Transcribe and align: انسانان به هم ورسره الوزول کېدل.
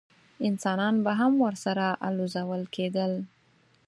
انسانان 0.47 0.95
به 1.03 1.13
هم 1.19 1.33
ورسره 1.45 1.87
الوزول 2.07 2.63
کېدل. 2.75 3.13